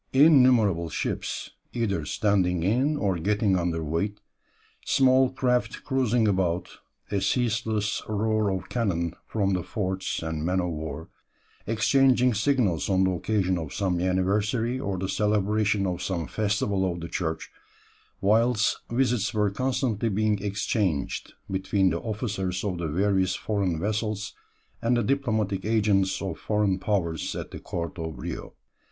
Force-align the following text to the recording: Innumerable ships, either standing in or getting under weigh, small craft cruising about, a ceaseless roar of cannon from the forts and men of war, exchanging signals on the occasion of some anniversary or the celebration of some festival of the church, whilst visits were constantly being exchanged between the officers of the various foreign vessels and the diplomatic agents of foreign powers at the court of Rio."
Innumerable 0.13 0.89
ships, 0.89 1.51
either 1.73 2.07
standing 2.07 2.63
in 2.63 2.97
or 2.97 3.19
getting 3.19 3.55
under 3.55 3.83
weigh, 3.83 4.13
small 4.83 5.29
craft 5.31 5.83
cruising 5.83 6.27
about, 6.27 6.79
a 7.11 7.21
ceaseless 7.21 8.01
roar 8.09 8.49
of 8.49 8.67
cannon 8.67 9.13
from 9.27 9.53
the 9.53 9.61
forts 9.61 10.23
and 10.23 10.43
men 10.43 10.59
of 10.59 10.69
war, 10.71 11.09
exchanging 11.67 12.33
signals 12.33 12.89
on 12.89 13.03
the 13.03 13.11
occasion 13.11 13.59
of 13.59 13.75
some 13.75 13.99
anniversary 13.99 14.79
or 14.79 14.97
the 14.97 15.07
celebration 15.07 15.85
of 15.85 16.01
some 16.01 16.25
festival 16.25 16.91
of 16.91 16.99
the 16.99 17.07
church, 17.07 17.51
whilst 18.21 18.79
visits 18.89 19.31
were 19.35 19.51
constantly 19.51 20.09
being 20.09 20.41
exchanged 20.43 21.33
between 21.47 21.91
the 21.91 21.99
officers 21.99 22.63
of 22.63 22.79
the 22.79 22.87
various 22.87 23.35
foreign 23.35 23.79
vessels 23.79 24.33
and 24.81 24.97
the 24.97 25.03
diplomatic 25.03 25.63
agents 25.63 26.23
of 26.23 26.39
foreign 26.39 26.79
powers 26.79 27.35
at 27.35 27.51
the 27.51 27.59
court 27.59 27.99
of 27.99 28.17
Rio." 28.17 28.55